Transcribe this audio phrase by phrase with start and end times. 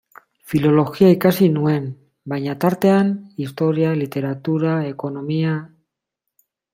[0.51, 1.83] Filologia ikasi nuen,
[2.33, 3.11] baina, tartean,
[3.45, 5.53] historia, literatura, ekonomia...